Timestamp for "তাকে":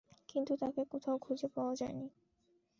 0.55-0.81